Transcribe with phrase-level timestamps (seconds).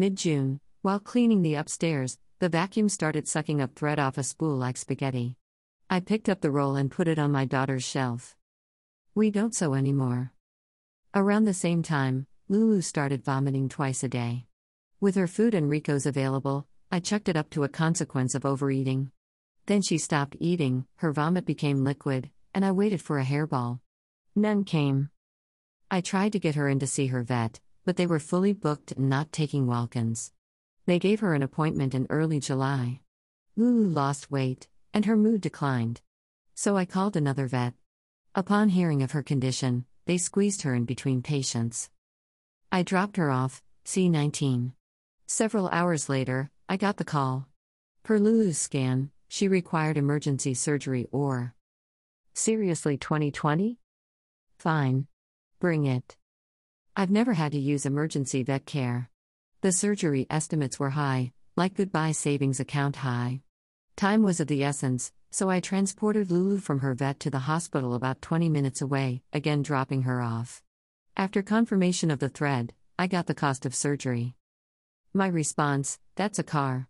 [0.00, 4.56] Mid June, while cleaning the upstairs, the vacuum started sucking up thread off a spool
[4.56, 5.36] like spaghetti.
[5.90, 8.34] I picked up the roll and put it on my daughter's shelf.
[9.14, 10.32] We don't sew anymore.
[11.14, 14.46] Around the same time, Lulu started vomiting twice a day.
[15.00, 19.10] With her food and Rico's available, I chucked it up to a consequence of overeating.
[19.66, 23.80] Then she stopped eating, her vomit became liquid, and I waited for a hairball.
[24.34, 25.10] None came.
[25.90, 28.92] I tried to get her in to see her vet, but they were fully booked
[28.92, 30.32] and not taking walk-ins.
[30.86, 33.00] They gave her an appointment in early July.
[33.56, 36.00] Lulu lost weight, and her mood declined.
[36.54, 37.74] So I called another vet.
[38.34, 41.90] Upon hearing of her condition, they squeezed her in between patients.
[42.72, 44.72] I dropped her off, C19.
[45.26, 47.48] Several hours later, I got the call.
[48.02, 51.54] Per Lulu's scan, she required emergency surgery or.
[52.34, 53.78] Seriously, 2020?
[54.58, 55.06] Fine.
[55.60, 56.16] Bring it.
[56.96, 59.10] I've never had to use emergency vet care.
[59.60, 63.42] The surgery estimates were high, like goodbye savings account high.
[63.96, 67.94] Time was of the essence, so I transported Lulu from her vet to the hospital
[67.94, 70.62] about 20 minutes away, again dropping her off.
[71.16, 74.34] After confirmation of the thread, I got the cost of surgery.
[75.14, 76.88] My response that's a car.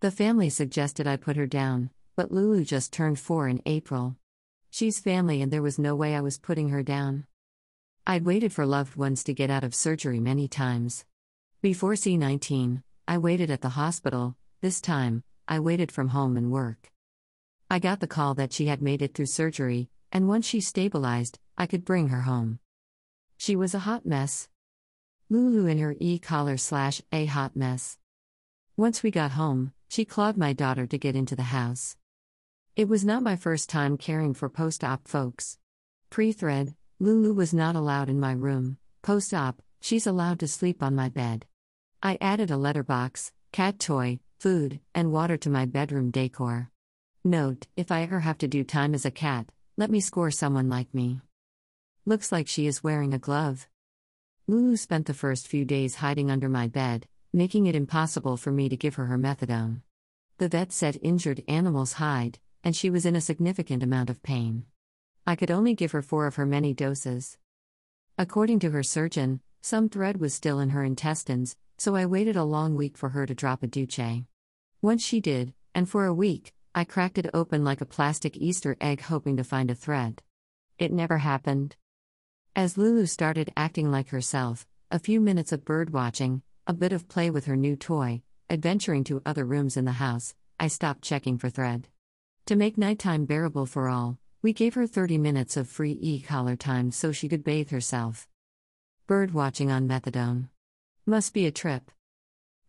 [0.00, 4.16] The family suggested I put her down, but Lulu just turned four in April.
[4.70, 7.26] She's family and there was no way I was putting her down.
[8.06, 11.06] I'd waited for loved ones to get out of surgery many times.
[11.62, 16.92] Before C19, I waited at the hospital, this time, I waited from home and work.
[17.70, 21.38] I got the call that she had made it through surgery, and once she stabilized,
[21.56, 22.58] I could bring her home.
[23.38, 24.50] She was a hot mess.
[25.30, 27.96] Lulu in her e collar slash a hot mess.
[28.76, 31.96] Once we got home, she clawed my daughter to get into the house.
[32.76, 35.56] It was not my first time caring for post op folks.
[36.10, 36.74] Pre thread,
[37.04, 41.10] Lulu was not allowed in my room, post op, she's allowed to sleep on my
[41.10, 41.44] bed.
[42.02, 46.70] I added a letterbox, cat toy, food, and water to my bedroom decor.
[47.22, 50.70] Note if I ever have to do time as a cat, let me score someone
[50.70, 51.20] like me.
[52.06, 53.68] Looks like she is wearing a glove.
[54.46, 58.70] Lulu spent the first few days hiding under my bed, making it impossible for me
[58.70, 59.82] to give her her methadone.
[60.38, 64.64] The vet said injured animals hide, and she was in a significant amount of pain.
[65.26, 67.38] I could only give her four of her many doses.
[68.18, 72.44] According to her surgeon, some thread was still in her intestines, so I waited a
[72.44, 74.26] long week for her to drop a duche.
[74.82, 78.76] Once she did, and for a week, I cracked it open like a plastic Easter
[78.80, 80.22] egg hoping to find a thread.
[80.78, 81.76] It never happened.
[82.54, 87.08] As Lulu started acting like herself, a few minutes of bird watching, a bit of
[87.08, 91.38] play with her new toy, adventuring to other rooms in the house, I stopped checking
[91.38, 91.88] for thread.
[92.46, 96.54] To make nighttime bearable for all, we gave her 30 minutes of free e collar
[96.54, 98.28] time so she could bathe herself.
[99.06, 100.50] Bird watching on methadone.
[101.06, 101.90] Must be a trip.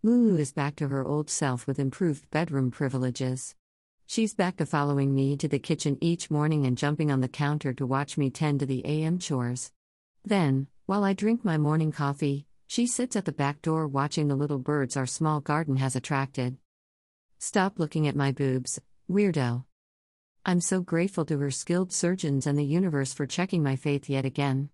[0.00, 3.56] Lulu is back to her old self with improved bedroom privileges.
[4.06, 7.72] She's back to following me to the kitchen each morning and jumping on the counter
[7.72, 9.72] to watch me tend to the AM chores.
[10.24, 14.36] Then, while I drink my morning coffee, she sits at the back door watching the
[14.36, 16.56] little birds our small garden has attracted.
[17.40, 18.80] Stop looking at my boobs,
[19.10, 19.64] weirdo.
[20.46, 24.26] I'm so grateful to her skilled surgeons and the universe for checking my faith yet
[24.26, 24.68] again.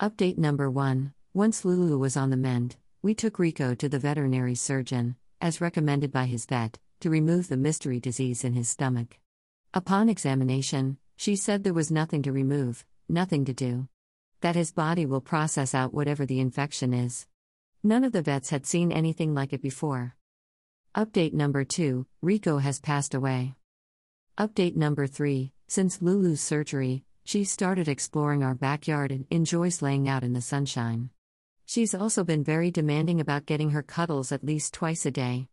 [0.00, 4.54] Update number 1 Once Lulu was on the mend, we took Rico to the veterinary
[4.54, 9.18] surgeon, as recommended by his vet, to remove the mystery disease in his stomach.
[9.72, 13.88] Upon examination, she said there was nothing to remove, nothing to do
[14.42, 17.26] that his body will process out whatever the infection is.
[17.82, 20.16] None of the vets had seen anything like it before.
[20.94, 23.54] Update number 2 Rico has passed away.
[24.36, 30.24] Update number 3 Since Lulu's surgery, she started exploring our backyard and enjoys laying out
[30.24, 31.10] in the sunshine.
[31.66, 35.46] She's also been very demanding about getting her cuddles at least twice a day.